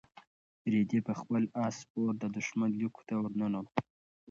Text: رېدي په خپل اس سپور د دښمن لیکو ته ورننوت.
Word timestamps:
رېدي 0.73 0.99
په 1.07 1.13
خپل 1.19 1.43
اس 1.65 1.75
سپور 1.83 2.11
د 2.19 2.23
دښمن 2.35 2.69
لیکو 2.81 3.01
ته 3.07 3.13
ورننوت. 3.17 3.67